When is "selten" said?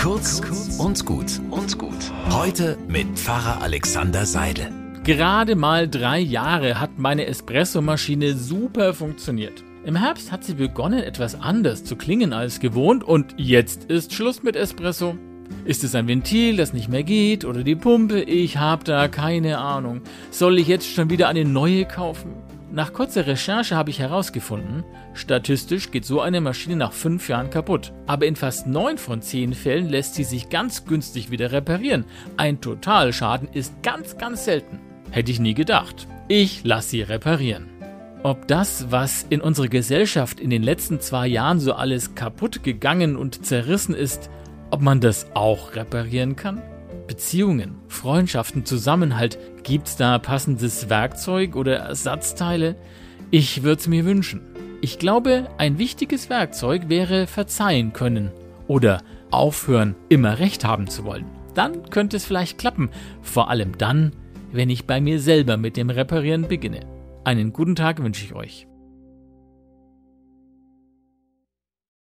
34.44-34.78